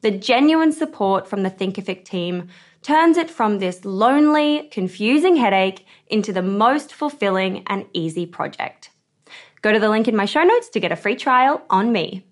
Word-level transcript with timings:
The 0.00 0.12
genuine 0.12 0.70
support 0.70 1.26
from 1.26 1.42
the 1.42 1.50
Thinkific 1.50 2.04
team 2.04 2.48
turns 2.82 3.16
it 3.16 3.28
from 3.28 3.58
this 3.58 3.84
lonely, 3.84 4.68
confusing 4.70 5.34
headache 5.34 5.84
into 6.06 6.32
the 6.32 6.42
most 6.42 6.94
fulfilling 6.94 7.64
and 7.66 7.84
easy 7.92 8.24
project. 8.24 8.90
Go 9.60 9.72
to 9.72 9.80
the 9.80 9.88
link 9.88 10.06
in 10.06 10.14
my 10.14 10.24
show 10.24 10.44
notes 10.44 10.68
to 10.70 10.80
get 10.80 10.92
a 10.92 10.96
free 10.96 11.16
trial 11.16 11.62
on 11.68 11.90
me. 11.90 12.24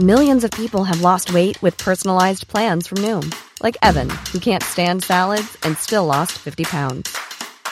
Millions 0.00 0.42
of 0.42 0.50
people 0.50 0.82
have 0.82 1.00
lost 1.00 1.32
weight 1.32 1.62
with 1.62 1.78
personalized 1.78 2.48
plans 2.48 2.88
from 2.88 2.98
Noom, 2.98 3.32
like 3.62 3.76
Evan, 3.82 4.10
who 4.32 4.40
can't 4.40 4.64
stand 4.64 5.04
salads 5.04 5.56
and 5.62 5.78
still 5.78 6.04
lost 6.04 6.32
50 6.32 6.64
pounds. 6.64 7.16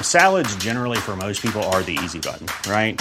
Salads, 0.00 0.54
generally, 0.56 0.98
for 0.98 1.16
most 1.16 1.42
people, 1.42 1.64
are 1.64 1.82
the 1.82 1.98
easy 2.04 2.20
button, 2.20 2.46
right? 2.70 3.00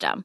system. 0.00 0.24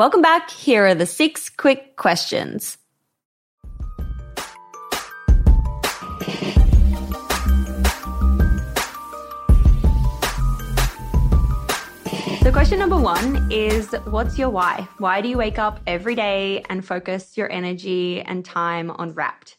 Welcome 0.00 0.22
back. 0.22 0.48
Here 0.48 0.86
are 0.86 0.94
the 0.94 1.04
six 1.04 1.50
quick 1.50 1.96
questions. 1.96 2.78
So, 12.40 12.50
question 12.50 12.78
number 12.78 12.98
one 12.98 13.46
is 13.52 13.92
What's 14.06 14.38
your 14.38 14.48
why? 14.48 14.88
Why 14.96 15.20
do 15.20 15.28
you 15.28 15.36
wake 15.36 15.58
up 15.58 15.80
every 15.86 16.14
day 16.14 16.64
and 16.70 16.82
focus 16.82 17.36
your 17.36 17.52
energy 17.52 18.22
and 18.22 18.42
time 18.42 18.90
on 18.92 19.12
Wrapd? 19.12 19.56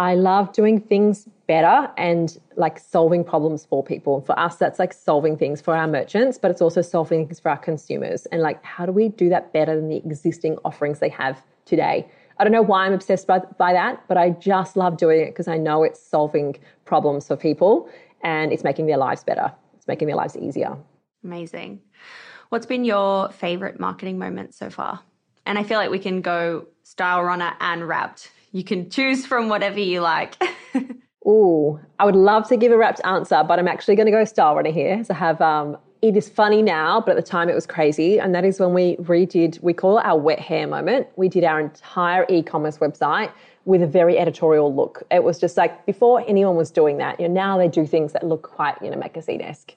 I 0.00 0.14
love 0.14 0.54
doing 0.54 0.80
things 0.80 1.28
better 1.46 1.90
and 1.98 2.38
like 2.56 2.78
solving 2.78 3.22
problems 3.22 3.66
for 3.66 3.84
people. 3.84 4.22
For 4.22 4.36
us, 4.38 4.56
that's 4.56 4.78
like 4.78 4.94
solving 4.94 5.36
things 5.36 5.60
for 5.60 5.76
our 5.76 5.86
merchants, 5.86 6.38
but 6.38 6.50
it's 6.50 6.62
also 6.62 6.80
solving 6.80 7.26
things 7.26 7.38
for 7.38 7.50
our 7.50 7.58
consumers. 7.58 8.24
And 8.32 8.40
like, 8.40 8.64
how 8.64 8.86
do 8.86 8.92
we 8.92 9.10
do 9.10 9.28
that 9.28 9.52
better 9.52 9.76
than 9.76 9.90
the 9.90 9.98
existing 9.98 10.56
offerings 10.64 11.00
they 11.00 11.10
have 11.10 11.42
today? 11.66 12.10
I 12.38 12.44
don't 12.44 12.52
know 12.54 12.62
why 12.62 12.86
I'm 12.86 12.94
obsessed 12.94 13.26
by, 13.26 13.40
by 13.58 13.74
that, 13.74 14.02
but 14.08 14.16
I 14.16 14.30
just 14.30 14.74
love 14.74 14.96
doing 14.96 15.20
it 15.20 15.32
because 15.32 15.48
I 15.48 15.58
know 15.58 15.82
it's 15.82 16.02
solving 16.02 16.56
problems 16.86 17.26
for 17.26 17.36
people 17.36 17.86
and 18.22 18.54
it's 18.54 18.64
making 18.64 18.86
their 18.86 18.96
lives 18.96 19.22
better. 19.22 19.52
It's 19.74 19.86
making 19.86 20.08
their 20.08 20.16
lives 20.16 20.34
easier. 20.34 20.78
Amazing. 21.22 21.78
What's 22.48 22.64
been 22.64 22.86
your 22.86 23.28
favorite 23.32 23.78
marketing 23.78 24.18
moment 24.18 24.54
so 24.54 24.70
far? 24.70 25.00
And 25.44 25.58
I 25.58 25.62
feel 25.62 25.76
like 25.76 25.90
we 25.90 25.98
can 25.98 26.22
go 26.22 26.68
Stylerunner 26.86 27.52
and 27.60 27.82
Wrapd. 27.82 28.30
You 28.52 28.64
can 28.64 28.90
choose 28.90 29.26
from 29.26 29.48
whatever 29.48 29.78
you 29.78 30.00
like. 30.00 30.42
Ooh, 31.26 31.78
I 31.98 32.04
would 32.04 32.16
love 32.16 32.48
to 32.48 32.56
give 32.56 32.72
a 32.72 32.74
Wrapd 32.74 33.00
answer, 33.04 33.44
but 33.46 33.58
I'm 33.58 33.68
actually 33.68 33.94
going 33.94 34.06
to 34.06 34.12
go 34.12 34.24
Star 34.24 34.54
Stylerunner 34.54 34.72
here. 34.72 35.04
So 35.04 35.14
I 35.14 35.18
have 35.18 35.40
um, 35.40 35.76
it 36.02 36.16
is 36.16 36.28
funny 36.28 36.62
now, 36.62 37.00
but 37.00 37.16
at 37.16 37.16
the 37.16 37.30
time 37.30 37.48
it 37.48 37.54
was 37.54 37.66
crazy. 37.66 38.18
And 38.18 38.34
that 38.34 38.44
is 38.44 38.58
when 38.58 38.72
we 38.72 38.96
redid, 38.96 39.62
we 39.62 39.72
call 39.72 39.98
it 39.98 40.04
our 40.04 40.18
wet 40.18 40.40
hair 40.40 40.66
moment. 40.66 41.08
We 41.16 41.28
did 41.28 41.44
our 41.44 41.60
entire 41.60 42.26
e 42.28 42.42
commerce 42.42 42.78
website 42.78 43.30
with 43.66 43.82
a 43.82 43.86
very 43.86 44.18
editorial 44.18 44.74
look. 44.74 45.02
It 45.10 45.22
was 45.22 45.38
just 45.38 45.56
like 45.56 45.84
before 45.84 46.24
anyone 46.26 46.56
was 46.56 46.70
doing 46.70 46.96
that, 46.98 47.20
you 47.20 47.28
know, 47.28 47.34
now 47.34 47.58
they 47.58 47.68
do 47.68 47.86
things 47.86 48.12
that 48.14 48.26
look 48.26 48.42
quite, 48.42 48.80
you 48.82 48.90
know, 48.90 48.96
magazine 48.96 49.42
esque. 49.42 49.74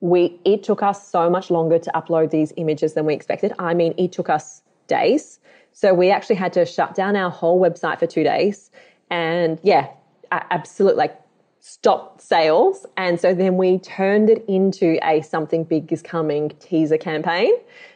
We, 0.00 0.40
it 0.44 0.62
took 0.62 0.80
us 0.80 1.08
so 1.08 1.28
much 1.28 1.50
longer 1.50 1.80
to 1.80 1.90
upload 1.92 2.30
these 2.30 2.52
images 2.56 2.94
than 2.94 3.04
we 3.04 3.14
expected. 3.14 3.52
I 3.58 3.74
mean, 3.74 3.94
it 3.98 4.12
took 4.12 4.28
us 4.28 4.62
days. 4.86 5.40
So 5.80 5.94
we 5.94 6.10
actually 6.10 6.34
had 6.34 6.52
to 6.54 6.66
shut 6.66 6.96
down 6.96 7.14
our 7.14 7.30
whole 7.30 7.60
website 7.60 8.00
for 8.00 8.06
two 8.08 8.24
days. 8.24 8.72
And 9.10 9.60
yeah, 9.62 9.90
absolutely 10.32 10.98
like 10.98 11.20
stopped 11.60 12.20
sales. 12.20 12.84
And 12.96 13.20
so 13.20 13.32
then 13.32 13.56
we 13.56 13.78
turned 13.78 14.28
it 14.28 14.44
into 14.48 14.98
a 15.06 15.22
something 15.22 15.62
big 15.62 15.92
is 15.92 16.02
coming 16.02 16.50
teaser 16.58 16.98
campaign, 16.98 17.52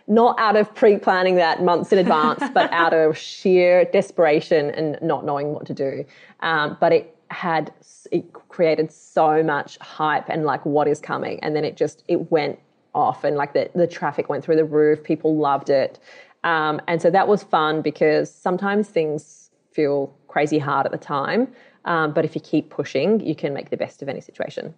not 0.06 0.38
out 0.38 0.54
of 0.54 0.72
pre 0.76 0.96
planning 0.96 1.34
that 1.36 1.64
months 1.64 1.90
in 1.90 1.98
advance, 1.98 2.44
but 2.54 2.72
out 2.72 2.94
of 2.94 3.18
sheer 3.18 3.84
desperation 3.86 4.70
and 4.70 4.96
not 5.02 5.26
knowing 5.26 5.48
what 5.48 5.66
to 5.66 5.74
do. 5.74 6.04
Um, 6.38 6.76
but 6.80 6.92
it 6.92 7.16
had, 7.32 7.74
it 8.12 8.32
created 8.32 8.92
so 8.92 9.42
much 9.42 9.76
hype 9.78 10.28
and 10.28 10.44
like 10.44 10.64
what 10.64 10.86
is 10.86 11.00
coming. 11.00 11.40
And 11.42 11.56
then 11.56 11.64
it 11.64 11.76
just, 11.76 12.04
it 12.06 12.30
went 12.30 12.60
off 12.94 13.24
and 13.24 13.36
like 13.36 13.54
the, 13.54 13.70
the 13.74 13.88
traffic 13.88 14.28
went 14.28 14.44
through 14.44 14.56
the 14.56 14.64
roof. 14.64 15.02
People 15.02 15.36
loved 15.36 15.68
it. 15.68 15.98
Um, 16.44 16.80
and 16.88 17.00
so 17.00 17.10
that 17.10 17.28
was 17.28 17.42
fun 17.42 17.82
because 17.82 18.32
sometimes 18.32 18.88
things 18.88 19.50
feel 19.70 20.14
crazy 20.28 20.58
hard 20.58 20.86
at 20.86 20.92
the 20.92 20.98
time. 20.98 21.48
Um, 21.84 22.12
but 22.12 22.24
if 22.24 22.34
you 22.34 22.40
keep 22.40 22.70
pushing, 22.70 23.20
you 23.20 23.34
can 23.34 23.54
make 23.54 23.70
the 23.70 23.76
best 23.76 24.02
of 24.02 24.08
any 24.08 24.20
situation. 24.20 24.74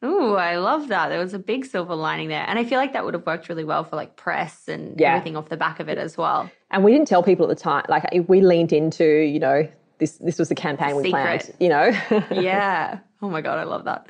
Oh, 0.00 0.34
I 0.34 0.58
love 0.58 0.88
that. 0.88 1.08
There 1.08 1.18
was 1.18 1.34
a 1.34 1.38
big 1.38 1.64
silver 1.64 1.94
lining 1.94 2.28
there. 2.28 2.44
And 2.46 2.58
I 2.58 2.64
feel 2.64 2.78
like 2.78 2.92
that 2.92 3.04
would 3.04 3.14
have 3.14 3.26
worked 3.26 3.48
really 3.48 3.64
well 3.64 3.82
for 3.82 3.96
like 3.96 4.16
press 4.16 4.68
and 4.68 4.98
yeah. 4.98 5.14
everything 5.14 5.36
off 5.36 5.48
the 5.48 5.56
back 5.56 5.80
of 5.80 5.88
it 5.88 5.98
as 5.98 6.16
well. 6.16 6.50
And 6.70 6.84
we 6.84 6.92
didn't 6.92 7.08
tell 7.08 7.22
people 7.22 7.50
at 7.50 7.56
the 7.56 7.60
time. 7.60 7.84
Like 7.88 8.04
we 8.28 8.40
leaned 8.40 8.72
into, 8.72 9.04
you 9.04 9.40
know, 9.40 9.68
this 9.98 10.12
this 10.18 10.38
was 10.38 10.48
the 10.48 10.54
campaign 10.54 10.94
we 10.94 11.10
planned, 11.10 11.52
you 11.58 11.68
know. 11.68 11.90
yeah. 12.30 13.00
Oh 13.20 13.28
my 13.28 13.40
god, 13.40 13.58
I 13.58 13.64
love 13.64 13.84
that. 13.84 14.08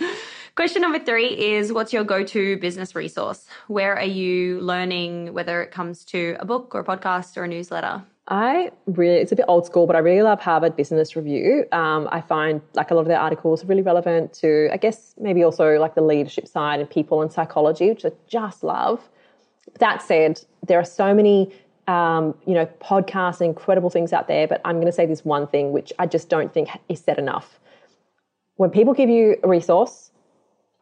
Question 0.59 0.83
number 0.83 0.99
3 0.99 1.25
is 1.25 1.73
what's 1.73 1.93
your 1.93 2.03
go-to 2.03 2.57
business 2.57 2.97
resource? 2.97 3.47
Where 3.69 3.95
are 3.97 4.03
you 4.03 4.61
learning 4.61 5.33
whether 5.33 5.63
it 5.63 5.71
comes 5.71 6.05
to 6.07 6.37
a 6.41 6.45
book 6.45 6.75
or 6.75 6.81
a 6.81 6.85
podcast 6.85 7.37
or 7.37 7.45
a 7.45 7.47
newsletter? 7.47 8.03
I 8.27 8.73
really, 8.87 9.19
it's 9.19 9.31
a 9.31 9.37
bit 9.37 9.45
old 9.47 9.67
school, 9.67 9.87
but 9.87 9.95
I 9.95 10.01
really 10.01 10.23
love 10.23 10.41
Harvard 10.41 10.75
Business 10.75 11.15
Review. 11.15 11.65
Um, 11.71 12.09
I 12.11 12.21
find 12.21 12.61
like 12.75 12.91
a 12.91 12.97
lot 12.97 13.03
of 13.03 13.07
their 13.07 13.21
articles 13.21 13.65
really 13.67 13.83
relevant 13.83 14.33
to, 14.41 14.69
I 14.73 14.79
guess, 14.79 15.15
maybe 15.17 15.45
also 15.45 15.79
like 15.79 15.95
the 15.95 16.03
leadership 16.03 16.49
side 16.49 16.81
and 16.81 16.91
people 16.91 17.23
and 17.23 17.31
psychology, 17.31 17.91
which 17.91 18.05
I 18.05 18.11
just 18.27 18.65
love. 18.65 19.09
That 19.79 20.03
said, 20.03 20.41
there 20.67 20.81
are 20.81 20.85
so 20.85 21.15
many, 21.15 21.53
um, 21.87 22.35
you 22.49 22.55
know, 22.55 22.67
podcasts 22.81 23.41
and 23.41 23.51
incredible 23.51 23.91
things 23.91 24.13
out 24.13 24.27
there, 24.27 24.49
but 24.49 24.61
I'm 24.65 24.79
going 24.79 24.87
to 24.87 24.93
say 24.93 25.07
this 25.07 25.25
one 25.25 25.47
thing, 25.47 25.71
which 25.71 25.93
I 26.01 26.07
just 26.07 26.29
don't 26.29 26.53
think 26.53 26.69
is 26.89 26.99
said 26.99 27.21
enough. 27.21 27.61
When 28.57 28.71
people 28.71 28.93
give 28.93 29.09
you 29.09 29.37
a 29.45 29.49
resource, 29.49 30.11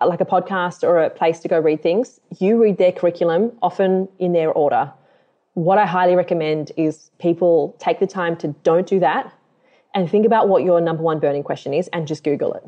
like 0.05 0.21
a 0.21 0.27
podcast 0.27 0.83
or 0.83 1.03
a 1.03 1.11
place 1.11 1.41
to 1.41 1.49
go 1.49 1.59
read 1.59 1.83
things, 1.83 2.21
you 2.39 2.63
read 2.63 2.77
their 2.77 2.93
curriculum, 2.93 3.53
often 3.63 4.09
in 4.19 4.33
their 4.33 4.51
order 4.51 4.93
what 5.57 5.79
I 5.79 5.87
highly 5.87 6.17
recommend 6.17 6.71
is 6.77 7.11
people 7.19 7.75
take 7.79 7.99
the 7.99 8.07
time 8.07 8.37
to 8.37 8.49
don't 8.63 8.87
do 8.87 9.01
that 9.01 9.33
and 9.95 10.09
think 10.09 10.27
about 10.27 10.49
what 10.49 10.65
your 10.65 10.83
number 10.83 11.03
one 11.03 11.19
burning 11.19 11.43
question 11.43 11.73
is 11.73 11.89
and 11.95 12.07
just 12.07 12.23
Google 12.25 12.53
it. 12.53 12.63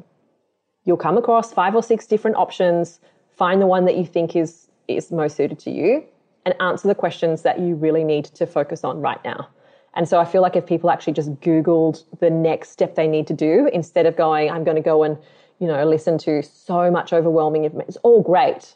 You'll 0.86 0.96
come 0.96 1.18
across 1.18 1.52
five 1.52 1.74
or 1.74 1.82
six 1.82 2.06
different 2.06 2.38
options, 2.38 2.98
find 3.36 3.60
the 3.60 3.66
one 3.66 3.84
that 3.84 3.98
you 3.98 4.06
think 4.06 4.34
is, 4.34 4.68
is 4.88 5.12
most 5.12 5.36
suited 5.36 5.58
to 5.60 5.70
you, 5.70 6.02
and 6.46 6.54
answer 6.60 6.88
the 6.88 6.94
questions 6.94 7.42
that 7.42 7.60
you 7.60 7.74
really 7.74 8.04
need 8.04 8.24
to 8.24 8.46
focus 8.46 8.84
on 8.84 9.02
right 9.02 9.22
now. 9.22 9.46
And 9.92 10.08
so 10.08 10.18
I 10.18 10.24
feel 10.24 10.40
like 10.40 10.56
if 10.56 10.64
people 10.64 10.88
actually 10.88 11.12
just 11.12 11.30
Googled 11.40 12.04
the 12.20 12.30
next 12.30 12.70
step 12.70 12.94
they 12.94 13.06
need 13.06 13.26
to 13.26 13.34
do 13.34 13.68
instead 13.70 14.06
of 14.06 14.16
going, 14.16 14.50
I'm 14.50 14.64
going 14.64 14.76
to 14.76 14.82
go 14.82 15.02
and, 15.02 15.18
you 15.58 15.66
know, 15.66 15.84
listen 15.84 16.18
to 16.18 16.42
so 16.42 16.90
much 16.90 17.12
overwhelming 17.12 17.64
information, 17.64 17.88
it's 17.88 17.98
all 17.98 18.22
great 18.22 18.74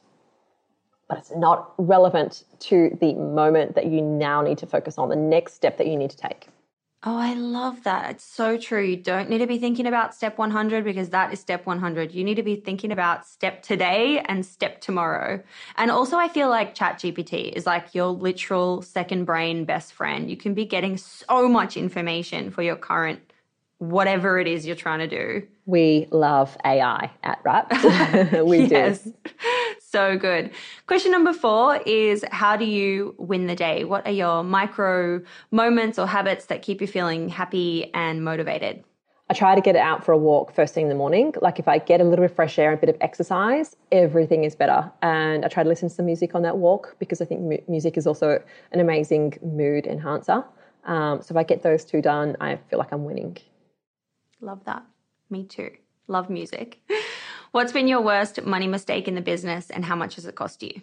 but 1.12 1.18
it's 1.18 1.32
not 1.36 1.74
relevant 1.76 2.44
to 2.58 2.96
the 3.02 3.12
moment 3.12 3.74
that 3.74 3.84
you 3.84 4.00
now 4.00 4.40
need 4.40 4.56
to 4.56 4.66
focus 4.66 4.96
on, 4.96 5.10
the 5.10 5.16
next 5.16 5.52
step 5.52 5.76
that 5.76 5.86
you 5.86 5.94
need 5.94 6.08
to 6.08 6.16
take. 6.16 6.48
Oh, 7.04 7.18
I 7.18 7.34
love 7.34 7.82
that. 7.82 8.12
It's 8.12 8.24
so 8.24 8.56
true. 8.56 8.82
You 8.82 8.96
don't 8.96 9.28
need 9.28 9.40
to 9.40 9.46
be 9.46 9.58
thinking 9.58 9.86
about 9.86 10.14
step 10.14 10.38
100 10.38 10.84
because 10.84 11.10
that 11.10 11.30
is 11.30 11.38
step 11.38 11.66
100. 11.66 12.12
You 12.12 12.24
need 12.24 12.36
to 12.36 12.42
be 12.42 12.56
thinking 12.56 12.92
about 12.92 13.26
step 13.26 13.62
today 13.62 14.20
and 14.26 14.46
step 14.46 14.80
tomorrow. 14.80 15.42
And 15.76 15.90
also, 15.90 16.16
I 16.16 16.28
feel 16.28 16.48
like 16.48 16.74
ChatGPT 16.74 17.52
is 17.52 17.66
like 17.66 17.94
your 17.94 18.06
literal 18.06 18.80
second 18.80 19.26
brain 19.26 19.66
best 19.66 19.92
friend. 19.92 20.30
You 20.30 20.38
can 20.38 20.54
be 20.54 20.64
getting 20.64 20.96
so 20.96 21.46
much 21.46 21.76
information 21.76 22.50
for 22.50 22.62
your 22.62 22.76
current 22.76 23.31
whatever 23.82 24.38
it 24.38 24.46
is 24.46 24.64
you're 24.64 24.76
trying 24.76 25.00
to 25.00 25.08
do. 25.08 25.46
We 25.66 26.06
love 26.12 26.56
AI 26.64 27.10
at 27.24 27.42
Wrapd. 27.42 28.44
we 28.46 28.64
yes. 28.66 29.02
do. 29.02 29.14
So 29.78 30.16
good. 30.16 30.52
Question 30.86 31.12
number 31.12 31.34
four 31.34 31.76
is 31.84 32.24
How 32.30 32.56
do 32.56 32.64
you 32.64 33.14
win 33.18 33.46
the 33.46 33.54
day? 33.54 33.84
What 33.84 34.06
are 34.06 34.12
your 34.12 34.42
micro 34.42 35.20
moments 35.50 35.98
or 35.98 36.06
habits 36.06 36.46
that 36.46 36.62
keep 36.62 36.80
you 36.80 36.86
feeling 36.86 37.28
happy 37.28 37.90
and 37.92 38.24
motivated? 38.24 38.84
I 39.28 39.34
try 39.34 39.54
to 39.54 39.60
get 39.60 39.76
it 39.76 39.80
out 39.80 40.02
for 40.02 40.12
a 40.12 40.16
walk 40.16 40.54
first 40.54 40.72
thing 40.72 40.84
in 40.84 40.88
the 40.88 40.94
morning. 40.94 41.34
Like 41.42 41.58
if 41.58 41.68
I 41.68 41.76
get 41.76 42.00
a 42.00 42.04
little 42.04 42.22
bit 42.24 42.30
of 42.30 42.34
fresh 42.34 42.58
air 42.58 42.70
and 42.70 42.78
a 42.78 42.80
bit 42.80 42.88
of 42.88 42.96
exercise, 43.02 43.76
everything 43.90 44.44
is 44.44 44.54
better. 44.54 44.90
And 45.02 45.44
I 45.44 45.48
try 45.48 45.62
to 45.62 45.68
listen 45.68 45.90
to 45.90 45.94
some 45.94 46.06
music 46.06 46.34
on 46.34 46.40
that 46.40 46.56
walk 46.56 46.96
because 46.98 47.20
I 47.20 47.26
think 47.26 47.42
mu- 47.42 47.58
music 47.68 47.98
is 47.98 48.06
also 48.06 48.42
an 48.72 48.80
amazing 48.80 49.34
mood 49.42 49.86
enhancer. 49.86 50.42
Um, 50.84 51.20
so 51.20 51.32
if 51.32 51.36
I 51.36 51.42
get 51.42 51.62
those 51.62 51.84
two 51.84 52.00
done, 52.00 52.34
I 52.40 52.56
feel 52.70 52.78
like 52.78 52.92
I'm 52.92 53.04
winning. 53.04 53.36
Love 54.42 54.64
that. 54.64 54.84
Me 55.30 55.44
too. 55.44 55.70
Love 56.08 56.28
music. 56.28 56.80
What's 57.52 57.70
been 57.70 57.86
your 57.86 58.00
worst 58.00 58.42
money 58.42 58.66
mistake 58.66 59.06
in 59.06 59.14
the 59.14 59.20
business 59.20 59.70
and 59.70 59.84
how 59.84 59.94
much 59.94 60.16
has 60.16 60.26
it 60.26 60.34
cost 60.34 60.62
you? 60.64 60.82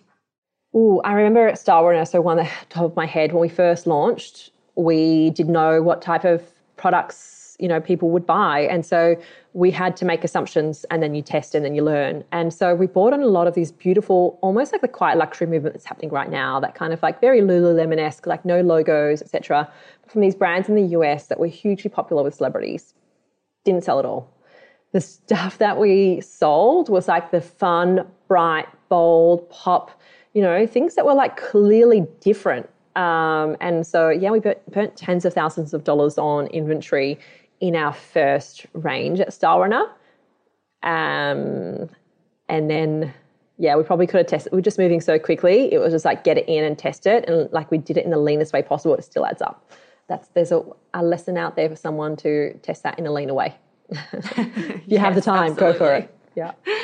Oh, 0.74 1.02
I 1.04 1.12
remember 1.12 1.48
at 1.48 1.56
Stylerunner, 1.56 2.08
so 2.08 2.22
one 2.22 2.40
at 2.40 2.46
the 2.46 2.66
top 2.70 2.86
of 2.86 2.96
my 2.96 3.06
head, 3.06 3.34
when 3.34 3.42
we 3.42 3.50
first 3.50 3.86
launched, 3.86 4.52
we 4.76 5.32
didn't 5.32 5.52
know 5.52 5.82
what 5.82 6.02
type 6.02 6.24
of 6.24 6.42
products, 6.78 7.58
you 7.60 7.68
know, 7.68 7.82
people 7.82 8.12
would 8.12 8.26
buy. 8.26 8.62
And 8.62 8.86
so 8.86 9.20
we 9.54 9.72
had 9.72 9.98
to 9.98 10.06
make 10.06 10.24
assumptions 10.24 10.86
and 10.86 11.04
then 11.04 11.14
you 11.14 11.22
test 11.22 11.54
and 11.54 11.66
then 11.66 11.76
you 11.76 11.84
learn. 11.84 12.24
And 12.32 12.54
so 12.54 12.76
we 12.76 12.88
bought 12.88 13.12
on 13.12 13.22
a 13.22 13.28
lot 13.28 13.48
of 13.48 13.56
these 13.56 13.74
beautiful, 13.74 14.40
almost 14.42 14.72
like 14.72 14.82
the 14.82 14.88
quiet 14.88 15.18
luxury 15.18 15.48
movement 15.48 15.74
that's 15.74 15.86
happening 15.86 16.12
right 16.12 16.30
now, 16.30 16.62
that 16.62 16.76
kind 16.76 16.94
of 16.94 17.02
like 17.02 17.20
very 17.20 17.42
Lululemon-esque, 17.42 18.26
like 18.26 18.46
no 18.46 18.62
logos, 18.62 19.22
etc. 19.22 19.70
From 20.08 20.22
these 20.22 20.36
brands 20.36 20.70
in 20.70 20.76
the 20.76 20.86
US 20.98 21.28
that 21.28 21.40
were 21.40 21.48
hugely 21.48 21.90
popular 21.90 22.24
with 22.24 22.36
celebrities 22.36 22.94
didn't 23.64 23.84
sell 23.84 24.00
at 24.00 24.06
all. 24.06 24.30
The 24.92 25.02
stuff 25.02 25.60
that 25.60 25.78
we 25.78 26.22
sold 26.22 26.90
was 26.90 27.08
like 27.08 27.32
the 27.32 27.42
fun, 27.42 28.08
bright, 28.28 28.68
bold, 28.90 29.50
pop, 29.50 29.92
you 30.34 30.42
know, 30.42 30.66
things 30.66 30.96
that 30.96 31.06
were 31.06 31.14
like 31.14 31.38
clearly 31.38 32.08
different. 32.22 32.68
Um, 32.96 33.56
and 33.62 33.86
so, 33.86 34.10
yeah, 34.10 34.32
we 34.32 34.40
burnt 34.40 34.96
tens 34.96 35.26
of 35.26 35.34
thousands 35.34 35.74
of 35.74 35.84
dollars 35.84 36.18
on 36.18 36.48
inventory 36.48 37.20
in 37.60 37.76
our 37.76 37.94
first 37.94 38.66
range 38.74 39.20
at 39.20 39.30
Stylerunner. 39.30 39.88
Um, 40.82 41.90
and 42.48 42.70
then, 42.70 43.14
yeah, 43.58 43.76
we 43.76 43.84
probably 43.84 44.08
could 44.08 44.18
have 44.18 44.28
tested. 44.28 44.52
We're 44.52 44.62
just 44.62 44.80
moving 44.80 45.02
so 45.02 45.20
quickly. 45.20 45.72
It 45.72 45.78
was 45.78 45.94
just 45.94 46.06
like 46.06 46.24
get 46.24 46.38
it 46.38 46.50
in 46.50 46.64
and 46.64 46.78
test 46.78 47.06
it. 47.06 47.30
And 47.30 47.52
like 47.52 47.70
we 47.70 47.78
did 47.78 47.98
it 47.98 48.06
in 48.06 48.12
the 48.12 48.18
leanest 48.18 48.54
way 48.54 48.64
possible. 48.64 48.96
It 48.96 49.04
still 49.04 49.26
adds 49.26 49.42
up 49.42 49.72
that's 50.10 50.28
there's 50.30 50.52
a, 50.52 50.62
a 50.94 51.02
lesson 51.02 51.38
out 51.38 51.56
there 51.56 51.70
for 51.70 51.76
someone 51.78 52.18
to 52.18 52.54
test 52.58 52.84
that 52.84 53.00
in 53.00 53.08
a 53.08 53.12
leaner 53.14 53.34
way. 53.34 53.56
if 53.90 54.38
you 54.38 54.82
yes, 54.88 55.02
have 55.02 55.16
the 55.16 55.22
time, 55.22 55.52
absolutely. 55.52 55.74
go 55.74 55.86
for 55.86 55.94
it. 55.96 56.16
Yeah. 56.36 56.52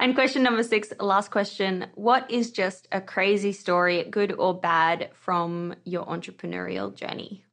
And 0.00 0.14
question 0.14 0.42
number 0.42 0.62
six, 0.62 0.94
last 0.98 1.30
question. 1.30 1.86
What 1.94 2.28
is 2.30 2.50
just 2.50 2.88
a 2.90 3.02
crazy 3.02 3.52
story, 3.52 4.02
good 4.04 4.32
or 4.32 4.58
bad, 4.58 5.10
from 5.12 5.74
your 5.84 6.06
entrepreneurial 6.06 6.94
journey? 6.94 7.44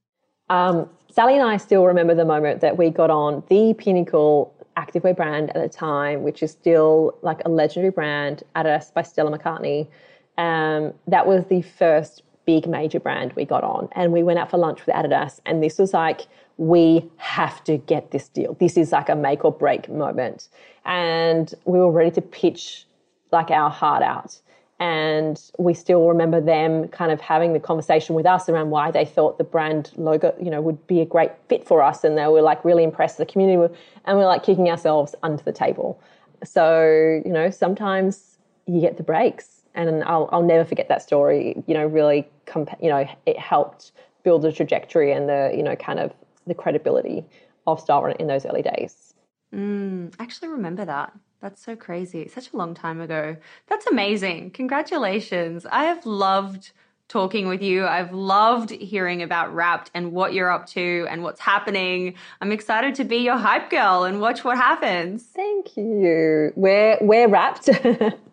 Um, 0.49 0.89
Sali 1.11 1.33
and 1.33 1.43
I 1.43 1.57
still 1.57 1.85
remember 1.85 2.15
the 2.15 2.23
moment 2.23 2.61
that 2.61 2.77
we 2.77 2.89
got 2.89 3.09
on 3.09 3.43
the 3.49 3.73
pinnacle 3.73 4.55
activewear 4.77 5.13
brand 5.13 5.49
at 5.57 5.61
the 5.61 5.67
time, 5.67 6.23
which 6.23 6.41
is 6.41 6.51
still 6.51 7.17
like 7.21 7.41
a 7.43 7.49
legendary 7.49 7.91
brand, 7.91 8.43
Adidas 8.55 8.93
by 8.93 9.01
Stella 9.01 9.37
McCartney. 9.37 9.89
Um, 10.37 10.93
that 11.07 11.27
was 11.27 11.43
the 11.47 11.63
first 11.63 12.21
big 12.47 12.65
major 12.67 12.99
brand 12.99 13.33
we 13.33 13.45
got 13.45 13.63
on. 13.63 13.89
And 13.91 14.11
we 14.11 14.23
went 14.23 14.39
out 14.39 14.49
for 14.49 14.57
lunch 14.57 14.83
with 14.83 14.95
Adidas, 14.95 15.39
and 15.45 15.61
this 15.61 15.77
was 15.77 15.93
like, 15.93 16.21
we 16.57 17.07
have 17.17 17.63
to 17.65 17.77
get 17.77 18.09
this 18.09 18.27
deal. 18.29 18.55
This 18.59 18.77
is 18.77 18.91
like 18.91 19.09
a 19.09 19.15
make 19.15 19.45
or 19.45 19.51
break 19.51 19.87
moment. 19.89 20.49
And 20.85 21.53
we 21.65 21.77
were 21.77 21.91
ready 21.91 22.09
to 22.11 22.21
pitch 22.21 22.87
like 23.31 23.51
our 23.51 23.69
heart 23.69 24.01
out. 24.01 24.41
And 24.79 25.39
we 25.57 25.73
still 25.73 26.07
remember 26.07 26.39
them 26.39 26.87
kind 26.87 27.11
of 27.11 27.19
having 27.19 27.53
the 27.53 27.59
conversation 27.59 28.15
with 28.15 28.25
us 28.25 28.47
around 28.47 28.69
why 28.69 28.91
they 28.91 29.05
thought 29.05 29.37
the 29.37 29.43
brand 29.43 29.91
logo, 29.97 30.35
you 30.41 30.51
know, 30.51 30.61
would 30.61 30.85
be 30.87 31.01
a 31.01 31.05
great 31.05 31.31
fit 31.49 31.63
for 31.63 31.81
us. 31.81 32.03
And 32.03 32.17
they 32.17 32.27
were 32.27 32.41
like 32.41 32.63
really 32.63 32.83
impressed 32.83 33.17
the 33.17 33.25
community. 33.25 33.73
And 34.05 34.17
we 34.17 34.23
we're 34.23 34.29
like 34.29 34.43
kicking 34.43 34.69
ourselves 34.69 35.15
under 35.23 35.43
the 35.43 35.51
table. 35.51 35.99
So, 36.43 37.21
you 37.25 37.31
know, 37.31 37.49
sometimes 37.49 38.37
you 38.67 38.79
get 38.79 38.97
the 38.97 39.03
breaks. 39.03 39.56
And 39.77 40.03
I'll, 40.03 40.27
I'll 40.31 40.43
never 40.43 40.65
forget 40.65 40.89
that 40.89 41.01
story. 41.01 41.63
You 41.67 41.75
know, 41.75 41.85
really, 41.85 42.27
comp- 42.45 42.75
you 42.81 42.89
know, 42.89 43.07
it 43.25 43.37
helped 43.39 43.91
build 44.23 44.41
the 44.41 44.51
trajectory 44.51 45.13
and 45.13 45.29
the, 45.29 45.53
you 45.55 45.63
know, 45.63 45.75
kind 45.75 45.99
of 45.99 46.11
the 46.47 46.55
credibility 46.55 47.23
of 47.67 47.85
Stylerunner 47.85 48.15
in 48.17 48.27
those 48.27 48.45
early 48.45 48.63
days. 48.63 49.13
Mm, 49.53 50.13
I 50.19 50.23
actually 50.23 50.49
remember 50.49 50.83
that. 50.83 51.13
That's 51.41 51.63
so 51.63 51.75
crazy. 51.75 52.27
Such 52.27 52.51
a 52.51 52.57
long 52.57 52.73
time 52.73 52.99
ago. 52.99 53.37
That's 53.67 53.85
amazing. 53.87 54.51
Congratulations. 54.51 55.65
I 55.71 55.83
have 55.83 56.05
loved 56.05 56.71
talking 57.07 57.47
with 57.47 57.61
you. 57.61 57.85
I've 57.85 58.13
loved 58.13 58.71
hearing 58.71 59.21
about 59.21 59.53
Wrapd 59.53 59.87
and 59.93 60.11
what 60.11 60.33
you're 60.33 60.51
up 60.51 60.67
to 60.67 61.07
and 61.09 61.23
what's 61.23 61.39
happening. 61.39 62.15
I'm 62.41 62.51
excited 62.51 62.95
to 62.95 63.03
be 63.05 63.17
your 63.17 63.37
hype 63.37 63.69
girl 63.69 64.03
and 64.03 64.19
watch 64.19 64.43
what 64.43 64.57
happens. 64.57 65.23
Thank 65.23 65.77
you. 65.77 66.51
We're 66.55 66.97
we're 67.01 67.27
wrapped. 67.27 67.69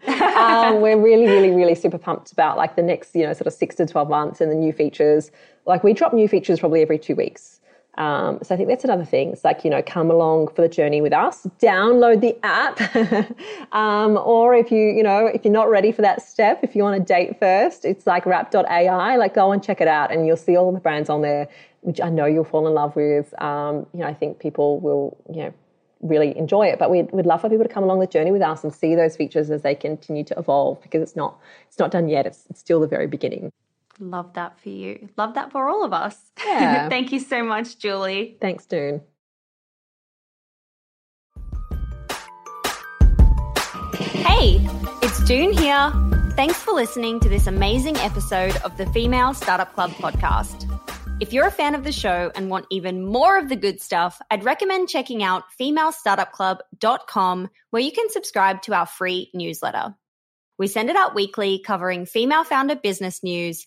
um, 0.06 0.80
we're 0.80 1.00
really, 1.00 1.26
really, 1.26 1.50
really 1.50 1.74
super 1.74 1.98
pumped 1.98 2.32
about 2.32 2.56
like 2.56 2.76
the 2.76 2.82
next, 2.82 3.14
you 3.14 3.22
know, 3.22 3.32
sort 3.32 3.46
of 3.46 3.52
six 3.52 3.76
to 3.76 3.86
twelve 3.86 4.08
months 4.08 4.40
and 4.40 4.50
the 4.50 4.56
new 4.56 4.72
features. 4.72 5.30
Like 5.66 5.84
we 5.84 5.92
drop 5.92 6.12
new 6.12 6.28
features 6.28 6.60
probably 6.60 6.82
every 6.82 6.98
two 6.98 7.14
weeks. 7.14 7.60
Um, 7.96 8.40
so 8.42 8.54
I 8.54 8.56
think 8.56 8.68
that's 8.68 8.84
another 8.84 9.04
thing. 9.04 9.30
It's 9.30 9.44
like, 9.44 9.64
you 9.64 9.70
know, 9.70 9.82
come 9.82 10.10
along 10.10 10.48
for 10.48 10.62
the 10.62 10.68
journey 10.68 11.00
with 11.00 11.12
us, 11.12 11.46
download 11.60 12.20
the 12.20 12.36
app. 12.42 12.80
um, 13.72 14.18
or 14.24 14.54
if 14.54 14.70
you, 14.70 14.88
you 14.88 15.02
know, 15.02 15.26
if 15.26 15.44
you're 15.44 15.52
not 15.52 15.70
ready 15.70 15.92
for 15.92 16.02
that 16.02 16.22
step, 16.22 16.60
if 16.62 16.74
you 16.74 16.82
want 16.82 16.96
to 16.96 17.04
date 17.04 17.38
first, 17.38 17.84
it's 17.84 18.06
like 18.06 18.26
wrap.ai, 18.26 19.16
like 19.16 19.34
go 19.34 19.52
and 19.52 19.62
check 19.62 19.80
it 19.80 19.88
out 19.88 20.12
and 20.12 20.26
you'll 20.26 20.36
see 20.36 20.56
all 20.56 20.72
the 20.72 20.80
brands 20.80 21.08
on 21.08 21.22
there, 21.22 21.48
which 21.82 22.00
I 22.00 22.08
know 22.08 22.26
you'll 22.26 22.44
fall 22.44 22.66
in 22.66 22.74
love 22.74 22.96
with. 22.96 23.32
Um, 23.40 23.86
you 23.92 24.00
know, 24.00 24.06
I 24.06 24.14
think 24.14 24.40
people 24.40 24.80
will, 24.80 25.16
you 25.32 25.44
know, 25.44 25.54
really 26.00 26.36
enjoy 26.36 26.66
it. 26.66 26.78
But 26.78 26.90
we'd, 26.90 27.10
we'd 27.12 27.26
love 27.26 27.40
for 27.40 27.48
people 27.48 27.64
to 27.64 27.72
come 27.72 27.84
along 27.84 28.00
the 28.00 28.06
journey 28.06 28.32
with 28.32 28.42
us 28.42 28.64
and 28.64 28.74
see 28.74 28.94
those 28.94 29.16
features 29.16 29.50
as 29.50 29.62
they 29.62 29.74
continue 29.74 30.24
to 30.24 30.38
evolve 30.38 30.82
because 30.82 31.02
it's 31.02 31.16
not, 31.16 31.38
it's 31.68 31.78
not 31.78 31.90
done 31.90 32.08
yet. 32.08 32.26
It's, 32.26 32.44
it's 32.50 32.60
still 32.60 32.80
the 32.80 32.88
very 32.88 33.06
beginning. 33.06 33.52
Love 33.98 34.34
that 34.34 34.60
for 34.60 34.70
you. 34.70 35.08
Love 35.16 35.34
that 35.34 35.52
for 35.52 35.68
all 35.68 35.84
of 35.84 35.92
us. 35.92 36.16
Yeah. 36.44 36.88
Thank 36.90 37.12
you 37.12 37.20
so 37.20 37.44
much, 37.44 37.78
Julie. 37.78 38.36
Thanks, 38.40 38.66
Doone. 38.66 39.02
Hey, 43.94 44.58
it's 45.02 45.24
Doone 45.24 45.52
here. 45.52 45.92
Thanks 46.36 46.56
for 46.56 46.72
listening 46.72 47.20
to 47.20 47.28
this 47.28 47.46
amazing 47.46 47.96
episode 47.98 48.56
of 48.58 48.76
the 48.76 48.86
Female 48.86 49.34
Startup 49.34 49.72
Club 49.72 49.90
podcast. 49.92 50.68
If 51.20 51.32
you're 51.32 51.46
a 51.46 51.52
fan 51.52 51.76
of 51.76 51.84
the 51.84 51.92
show 51.92 52.32
and 52.34 52.50
want 52.50 52.66
even 52.70 53.06
more 53.06 53.38
of 53.38 53.48
the 53.48 53.54
good 53.54 53.80
stuff, 53.80 54.20
I'd 54.32 54.44
recommend 54.44 54.88
checking 54.88 55.22
out 55.22 55.44
femalestartupclub.com 55.60 57.50
where 57.70 57.82
you 57.82 57.92
can 57.92 58.10
subscribe 58.10 58.62
to 58.62 58.74
our 58.74 58.86
free 58.86 59.30
newsletter. 59.32 59.94
We 60.58 60.66
send 60.66 60.90
it 60.90 60.96
out 60.96 61.14
weekly 61.14 61.60
covering 61.64 62.04
female 62.04 62.42
founder 62.42 62.74
business 62.74 63.22
news 63.22 63.66